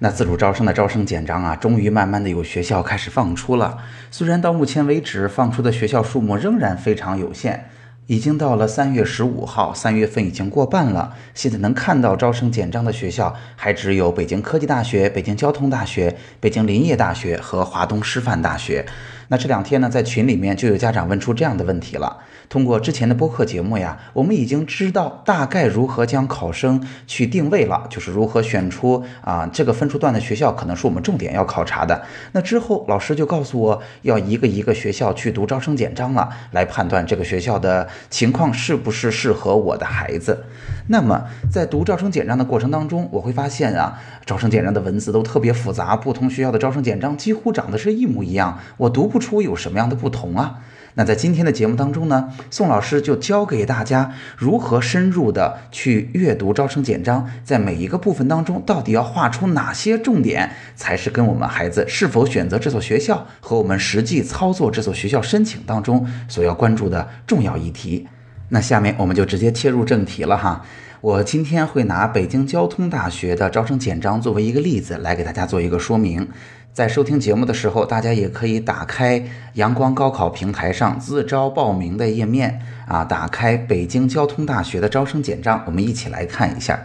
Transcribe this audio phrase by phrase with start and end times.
[0.00, 3.78] 那自主招生的招生简章啊，终于慢慢的有学校开始放出了。
[4.10, 7.70] 虽然到目前为止放出的学校数目仍然非常有限，
[8.06, 11.14] 已经到了三月十五号，三月份已经过半了。
[11.32, 18.84] 现在能看到招生简章的学校，还只有北京科技大学、北京交通大学、北京林业大学和华东师范大学。
[19.28, 22.18] 那这两天呢，在群里面就有家长问出这样的问题了。
[22.48, 32.02] 通过之前的播客节目呀，我们已经知道大概如何将考生去定位了，就是如何选出啊这个分数段的学校，可能是我们重点要考察的。
[32.32, 40.44] 那之后，老师就告诉我要一个一个学校去读招生简章了，来判断这个学校的情况是不是适合我的孩子。
[40.88, 50.60] 那么在读招生简章的过程当中，我会发现啊，招生简章的文字都特别复杂，不同学校的招生简章几乎长得是一模一样，我读不出有什么样的不同啊。
[50.96, 68.06] 那在今天的节目当中呢，宋老师就教给大家如何深入的去阅读招生简章，在每一个部分当中，到底要画出哪些重点，才是跟我们孩子是否选择这所学校和我们实际操作这所学校申请当中所要关注的重要议题。
[68.50, 70.64] 那下面我们就直接切入正题了哈。
[71.00, 76.28] 我今天会拿北京交通大学的招生简章作为一个例子来给大家做一个说明。
[76.74, 86.76] 在收听节目的时候，大家也可以打开阳光高考平台上自招报名的页面啊，打开北京交通大学的招生简章，我们一起来看一下。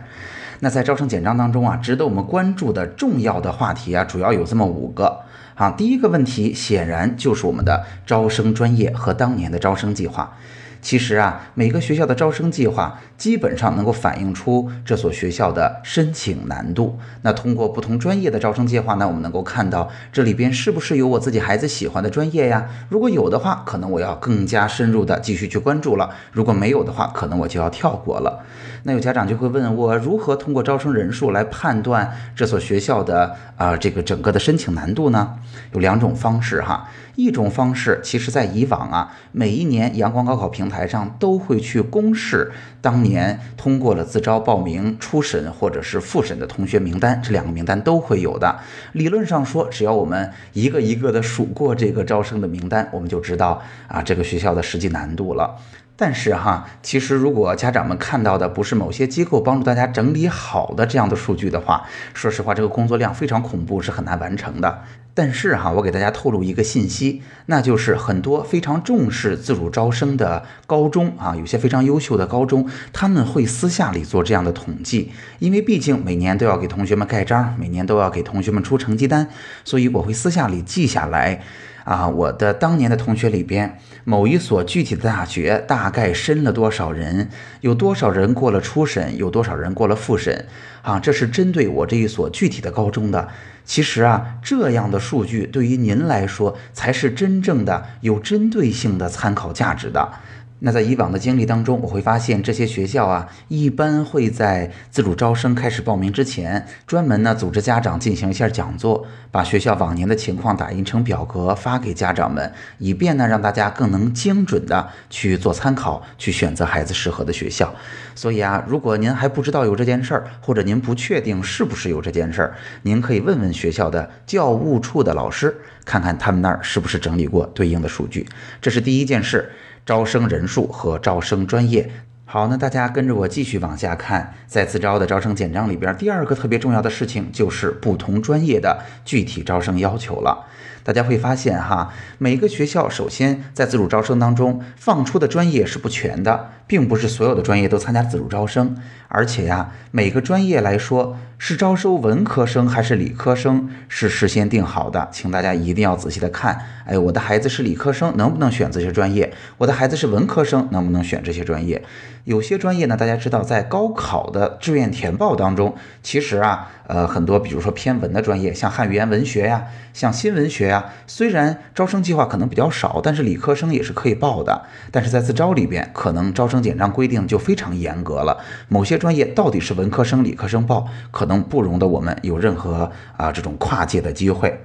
[0.59, 5.21] 那在招生简章当中啊，值得我们关注的重要的话题啊，主要有这么五个
[5.55, 5.71] 啊。
[5.71, 10.37] 第一个问题显然就是我们的招生专业和当年的招生计划。
[10.81, 16.97] 其实啊，每个学校的招生计划基本上能够反映出这所学校的申请难度。
[17.21, 22.69] 那通过不同专业的招生计划呢，我们能够看到这里边是不是有我自己孩子喜欢的专业呀？
[22.89, 28.45] 如果有的话，可能我要更加深入的继续去关注了；如果没有的话，可能我就要跳过了。
[28.83, 35.35] 那有家长就会问我，如何通过招生人数来判断这所学校的啊这个整个的申请难度呢？
[35.73, 36.87] 有两种方式哈。
[37.15, 48.59] 一种方式，其实在以往啊，每一年阳光高考评台上都会去公示当年通过了自招报名、初审或者是复审的同学名单，这两个名单都会有的。
[48.93, 55.57] 理论上说，只要我们一个一个的数过这个招生的名单，我们就知道啊这个学校的实际难度了。
[56.01, 61.83] 但是哈，其实如果家长们看到的不是某些机构帮助大家整理好的这样的数据的话，
[62.13, 64.79] 说实话，这个工作量非常恐怖，是很难完成的。
[65.13, 79.27] 但是哈，我给大家透露一个信息，那就是很多非常重视自主招生的高中啊，有些非常优秀的高中，他们会私下里做这样的统计，因为毕竟每年都要给同学们盖章，每年都要给同学们出成绩单，
[79.65, 81.41] 所以我会私下里记下来。
[81.89, 87.29] 啊，我的当年的同学里边，某一所具体的大学大概申了多少人，
[87.61, 90.45] 有多少人过了初审，有多少人过了复审，
[90.83, 93.27] 啊，这是针对我这一所具体的高中的。
[93.65, 100.13] 其实啊，这样的数据对于您来说才是真正的有针对性的参考价值的。
[100.61, 117.73] 那在以往的经历当中，我会发现这些学校啊，一般会在自主招生开始报名之前，专门呢组织家长进行一下讲座，把学校往年的情况打印成表格发给家长们，以便呢让大家更能精准的去做参考，去选择孩子适合的学校。
[118.13, 125.55] 所以啊，如果您还不知道有这件事儿，或者您不确定是不是有这件事儿，您可以问问学校的教务处的老师，
[125.85, 128.27] 看看他们那儿是不是整理过对应的数据。
[128.61, 129.49] 这是第一件事。
[129.89, 131.89] 招生人数和招生专业，
[132.23, 140.45] 好，那大家跟着我继续往下看，在自招的招生简章里边，第二个特别重要的事情就是不同专业的具体招生要求了。
[140.89, 148.75] 大家会发现哈，每个学校首先在自主招生当中放出的专业是不全的，并不是所有的专业都参加自主招生，
[149.07, 156.59] 而且呀，每个专业来说是招收文科生还是理科生是事先定好的，请大家一定要仔细的看。
[156.87, 159.31] 哎，我的孩子是理科生，能不能选这些专业？
[159.59, 161.83] 我的孩子是文科生，能不能选这些专业？
[162.23, 166.71] 有些专业呢，大家知道在高考的志愿填报当中，其实啊。
[166.89, 174.63] 呃，很多比如说偏文的专业，像汉语言文学呀，像新闻学呀，虽然招生计划可能比较少，但是理科生也是可以报的。
[174.89, 178.39] 但是在自招里边，可能招生简章规定就非常严格了。
[178.69, 184.59] 某些专业到底是文科生、理科生报，可能不容得我们有任何啊这种跨界的机会。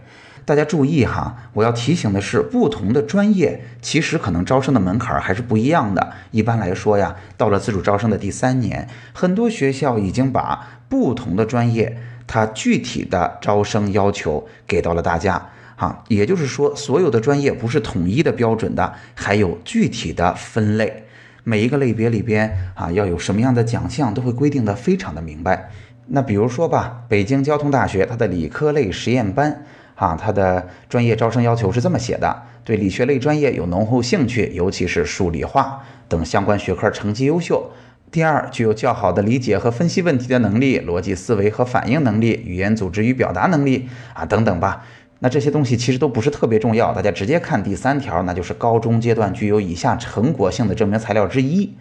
[0.46, 6.12] 大家注意哈，我要提醒的是，不同的专业其实可能招生的门槛还是不一样的。
[6.30, 15.50] 一般来说呀，到了自主招生的第三年，很多学校已经把不同的专业它具体的招生要求给到了大家。
[15.76, 21.04] 哈，也就是说，所有的专业不是统一的标准的，还有具体的分类。
[21.42, 25.70] 每一个类别里边啊，要有什么样的奖项，都会规定的非常的明白。
[26.06, 29.64] 那比如说吧，北京交通大学它的理科类实验班，
[29.96, 37.70] 啊，它的专业招生要求是这么写的：对理学类专业有浓厚兴趣，尤其是数理化等相关学科成绩优秀。
[38.10, 44.84] 第二，具有较好的理解和分析问题的能力，逻辑思维和反应能力，语言组织与表达能力啊，等等吧。
[45.18, 51.74] 那这些东西其实都不是特别重要，大家直接看第三条，那就是高中阶段具有以下成果性的证明材料之一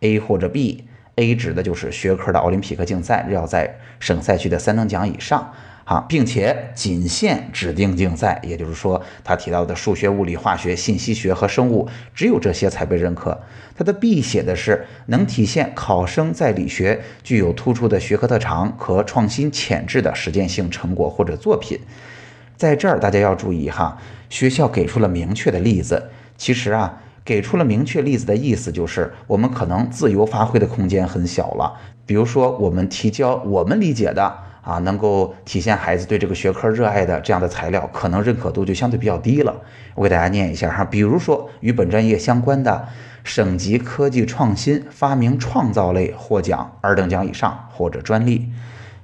[0.00, 0.84] ，A 或者 B。
[1.16, 5.52] A 指的就是学科的奥林匹克竞赛要在省赛区的三等奖以上，
[5.84, 13.40] 啊，并且仅限指定竞赛，也就是说，他提到的数学、物理、化学、信息学和生物，只有这些才被认可。
[13.76, 21.80] 他的 B 写的是能体现考生在理学具有突出的学科特长和创新潜质的实践性成果或者作品。
[22.56, 23.96] 在这儿，大家要注意哈，
[24.28, 26.10] 学校给出了明确的例子。
[26.36, 31.80] 其实啊，给出了明确例子的意思就是，我们可能自由发挥的空间很小了。
[32.04, 39.54] 比如说，我们提交我们理解的啊，能够体现孩子对这个学科热爱的这样的材料，可能认可度就相对比较低了。
[39.94, 42.88] 我给大家念一下哈，比如说与本专业相关的
[43.24, 48.50] 省级科技创新发明创造类获奖二等奖以上或者专利。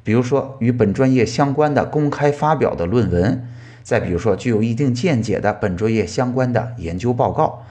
[0.03, 3.49] 比如说与本专业相关的公开发表的论文，
[3.83, 7.65] 再比如说具有一定见解的本专业相关的研究报告，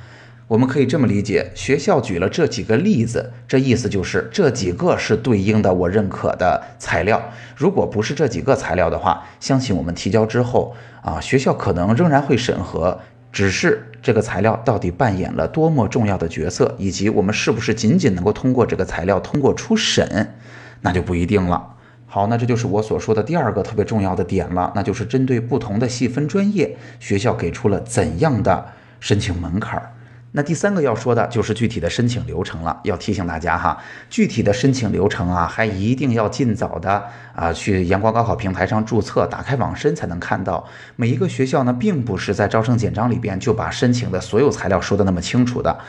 [0.47, 7.19] 我们可以这么理解：学校举了这几个例子，这意思就是这几个是对应的我认可的材料。
[7.55, 12.99] 如果不是这几个材料的话，相信我们提交之后啊，学校可能仍然会审核，
[13.31, 20.35] 只是这个材料到底扮演了多么重要的角色，以及我们是不是仅仅能够通过这个材料通过初审，
[20.81, 21.73] 那就不一定了。
[22.05, 28.63] 好，那这就是我所说的第二个特别重要的点了，那就是针对不同的细分专业，学校给出了怎样的
[28.99, 29.89] 申请门槛儿。
[30.35, 32.77] 那第三个要说的就是具体的申请流程了。
[32.83, 33.77] 要提醒大家哈，
[34.09, 37.01] 具体的申请流程啊，还一定要尽早的
[37.33, 40.67] 啊去阳光高考平台上注册，打开网申才能看到。
[40.97, 45.79] 每一个学校呢，并不是在招生简章里边就把申请的所有材料说的那么清楚的。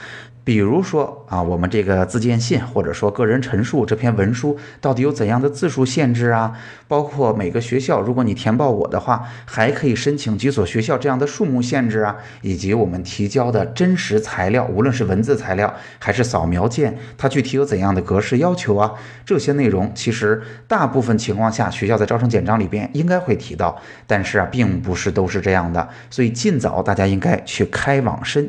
[0.44, 6.56] 比如说啊，我们这个自荐信或者说个人陈述这篇文书到底有怎样的字数限制啊？
[6.88, 18.92] 包括每个学校，如果你填报我的话，还可以申请几所学校这样的数目限制啊，以及我们提交的真实材料，无论是文字材料还是扫描件，它具体有怎样的格式要求啊？
[19.24, 23.76] 这些内容其实大部分情况下学校在招生简章里边应该会提到，
[24.06, 28.48] 但是啊，并不是都是这样的，所以尽早大家应该去开网申。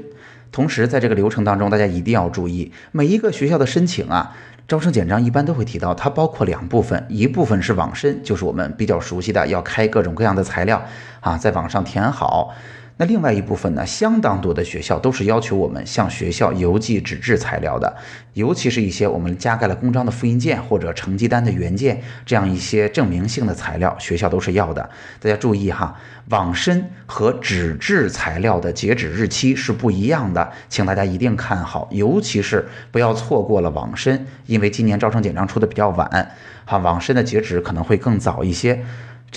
[0.51, 4.35] 同时，在这个流程当中，大家一定要注意，每一个学校的申请啊，
[4.67, 10.83] 招生简章一般都会提到，它包括两部分，一部分是网申，就是我们比较熟悉的，要开各种各样的材料
[11.19, 12.53] 啊，在网上填好。
[12.99, 17.95] 那另外一部分呢，相当多的学校都是要求我们向学校邮寄纸质材料的，
[18.33, 24.89] 尤其是一些我们加盖了公章的复印件或者成绩单的原件，这样一些证明性的材料，学校都是要的。
[25.19, 25.95] 大家注意哈，
[26.29, 38.83] 网申和纸质材料的截止日期是不一样的，请大家一定看好，尤其是不要错过了网申，因为今年招生简章出的比较晚，哈，网申的截止可能会更早一些。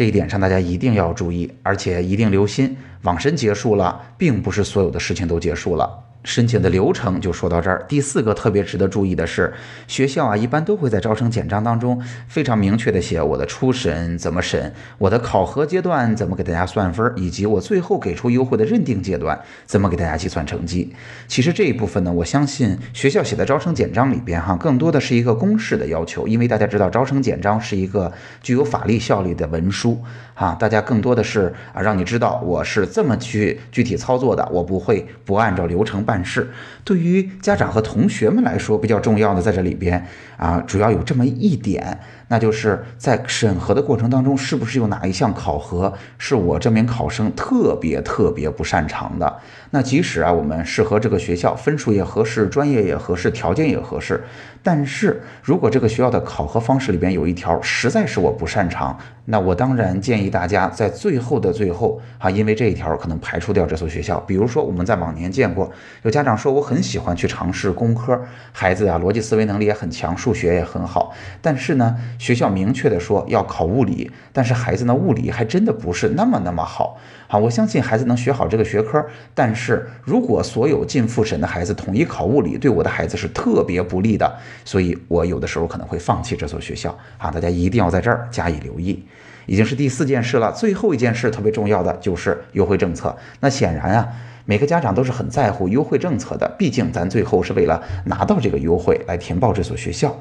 [0.01, 2.75] 这一点上，大家一定要注意，而且一定留心。
[3.03, 6.05] 网申结束了，并不是所有的事情都结束了。
[6.23, 7.85] 申请的流程就说到这儿。
[7.89, 9.53] 第四个特别值得注意的是，
[9.89, 20.95] 学校啊一般都会在招生简章当中非常明确的写我的初审怎么审，我的考核阶段怎么给大家算分，以及我最后给出优惠的认定阶段怎么给大家计算成绩。
[21.27, 28.13] 其实这一部分呢，我相信学校写的招生简章里边哈，更多的是一个公示的要求，因为大家知道招生简章是一个
[28.43, 29.99] 具有法律效力的文书
[30.41, 36.03] 啊，大家更多的是啊让你知道我是这么去具体操作的，我不会不按照流程。
[36.03, 36.51] 办事
[36.83, 40.03] 对于家长和同学们来说比较重要的，在这里边
[40.39, 42.01] 啊，主要有这么一点。
[42.33, 49.37] 那就是在审核的过程当中，是不是有哪一项考核是我这名考生特别特别不擅长的？
[49.73, 54.23] 那即使啊，我们适合这个学校，分数也合适，专业也合适，条件也合适，
[54.63, 64.21] 但是如果这个学校的考核方式里边有一条实在是我不擅长，那我当然建议大家在最后的最后啊，因为这一条可能排除掉这所学校。
[64.21, 65.71] 比如说我们在往年见过
[66.03, 68.21] 有家长说我很喜欢去尝试工科，
[68.53, 71.97] 孩子啊逻辑思维能力也很强，数学也很好，但是呢。
[72.21, 76.99] 学校明确的说要考物理，但是孩子呢物理还真的不是那么那么好。
[77.27, 79.03] 好，我相信孩子能学好这个学科，
[79.35, 84.31] 但是如果所有进复审的孩子统一考物理，对我的孩子是特别不利的，
[84.67, 86.95] 所以我有的时候可能会放弃这所学校。
[87.17, 89.03] 啊，大家一定要在这儿加以留意。
[89.47, 93.17] 已经是第四件事了，最后一件事特别重要的就是优惠政策。
[93.41, 94.07] 那显然啊，
[94.45, 100.15] 每个家长都是很在乎优惠政策的，毕竟咱最后是为了拿到这个优惠来填报这所学校。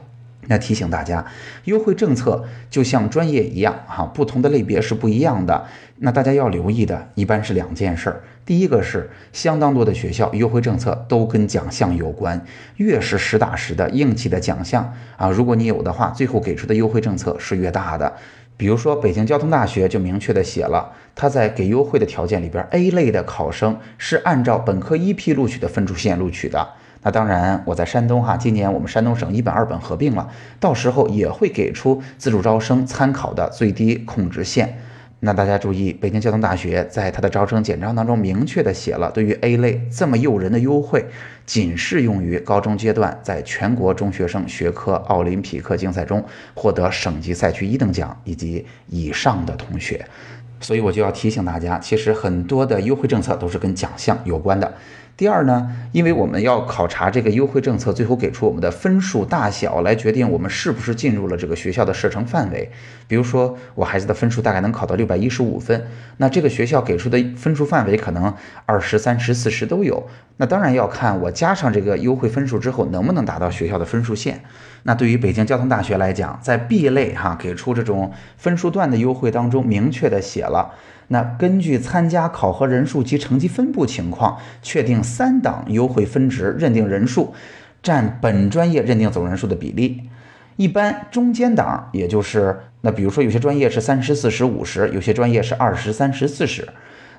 [0.50, 1.24] 那提醒大家，
[1.66, 5.66] 优惠政策就像专业一样，哈，不同的类别是不一样的。
[6.00, 8.24] 那大家要留意的一般是两件事儿。
[8.46, 12.44] 第一个是，相当多的学校优惠政策都跟奖项有关，
[12.78, 18.12] 越是实打实的硬气的奖项啊，如果你有的话，最后给出的优惠政策是越大的。
[18.58, 26.68] 比如说，北京交通大学就明确的写了，他在给优惠的条件里边，A 类的考生是按照本科一批录取的分数线录取的。
[27.02, 30.30] 那当然，我在山东哈，今年我们山东省一本二本合并了，
[30.60, 34.78] 到时候也会给出自主招生参考的最低控制线。
[35.22, 41.06] 那大家注意，北京交通大学在它的招生简章当中明确的写了，对于 A 类这么诱人的优惠，
[41.46, 50.06] 仅适用于高中阶段在全国中学生学科奥林匹克竞赛中获得省级赛区一等奖以及以上的同学。
[50.62, 54.74] 所以我就要提醒大家，其实很多的优惠政策都是跟奖项有关的。
[55.20, 62.72] 第二呢，因为我们要考察这个优惠政策，最后给出我们的分数大小来决定我们是不是进入了这个学校的射程范围。
[63.06, 65.86] 比如说，我孩子的分数大概能考到六百一十五分，
[66.16, 68.34] 那这个学校给出的分数范围可能
[68.66, 70.08] 二十三十四十都有。
[70.38, 74.40] 那当然要看我加上这个优惠分数之后能不能达到学校的分数线。
[74.84, 80.72] 那对于北京交通大学来讲，在 B 类哈给出这种分数段的优惠当中，明确的写了。
[81.10, 87.34] 那根据参加考核人数及成绩分布情况，确定三档优惠分值认定人数
[87.84, 90.10] 占本专业认定总人数的比例。
[90.56, 96.68] 一般中间档，也就是那比如说有些专业是三十四十五十，有些专业是二十三十四十，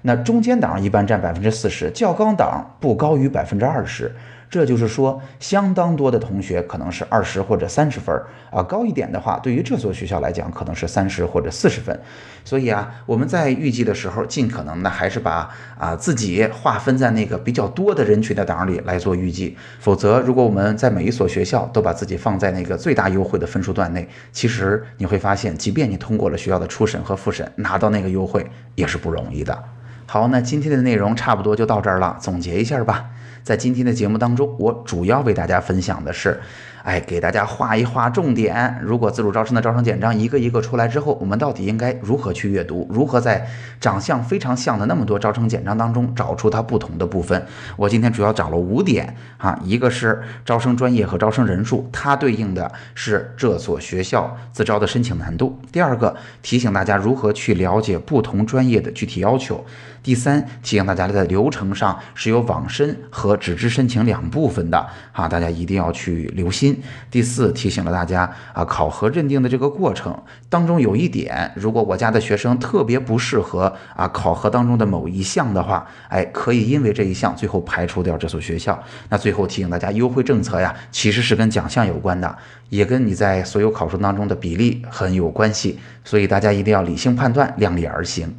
[0.03, 4.15] 那中间档一般占百分之四十，较高档不高于百分之二十。
[4.51, 8.13] 这就是说，相当多的同学可能是二十或者三十分
[8.51, 11.97] 啊，高一点的话，对于这所学校来讲，可能是三十或者四十分。
[12.45, 19.57] 所以啊，我们在预计的时候，尽可能的还是把啊自己划分在那个比较多的人群的档里来做预计。
[19.79, 29.63] 否则，如果我们在每一所学校都把自己放在那个最大优惠的分数段内，其实你会发现，即便你通过了学校的初审和复审，拿到那个优惠也是不容易的。
[30.07, 33.11] 好，那今天的内容差不多就到这儿了，总结一下吧。
[33.43, 36.41] 在今天的节目当中，我主要为大家分享的是。
[36.83, 38.79] 哎，给大家画一画重点。
[38.83, 42.87] 如果自主招生的招生简章一个一个出来之后，我们到底应该如何去阅读？
[42.91, 43.47] 如何在
[43.81, 47.47] 长相非常像的那么多招生简章当中找出它不同的部分？
[47.77, 55.59] 我今天主要找了五点啊，一个是招生专业和招生人数，它对应的是这所学校自招的申请难度。
[55.71, 59.65] 第二个，提醒大家如何去了解不同专业的具体要求。
[60.03, 66.70] 第三，提醒大家在流程上是有网申和纸质申请两部分的啊，大家一定要去留心。
[67.11, 70.17] 第四，提醒了大家啊，考核认定的这个过程
[70.49, 78.79] 当中有一点，如果我家的学生特别不适合啊考核当中的某一项的话，哎，可以因为这一项最后排除掉这所学校。
[79.09, 82.37] 那最后提醒大家，优惠政策呀，其实是跟奖项有关的，
[82.69, 88.35] 也跟你在所有考试当中的比例很有关系，所以大家一定要理性判断，量力而行。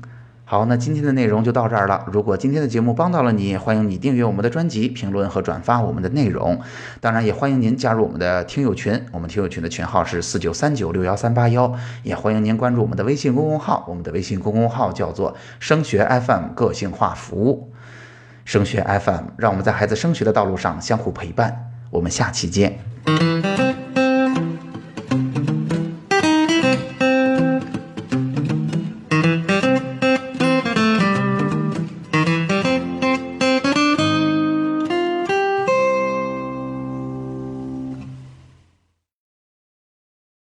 [0.52, 2.04] 好，那今天的内容就到这儿了。
[2.12, 6.60] 如果今天的节目帮到了你，欢迎你订阅我们的专辑、评论和转发我们的内容。
[7.00, 11.74] 当然，也欢迎您加入我们的听友群，我们听友群的群号是四九三九六幺三八幺。
[12.04, 17.72] 也欢迎您关注我们的微信公众号，我们的微信公众号叫做“升学 FM 个性化服务”。
[18.44, 21.72] 升学 FM，让我们在孩子升学的道路上相互陪伴。
[21.90, 22.78] 我们下期见。